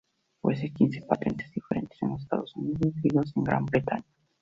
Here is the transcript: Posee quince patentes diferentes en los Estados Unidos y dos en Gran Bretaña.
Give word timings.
Posee 0.41 0.73
quince 0.77 0.99
patentes 1.03 1.51
diferentes 1.51 1.95
en 2.01 2.09
los 2.09 2.21
Estados 2.23 2.55
Unidos 2.55 2.93
y 3.03 3.09
dos 3.09 3.37
en 3.37 3.43
Gran 3.43 3.67
Bretaña. 3.67 4.03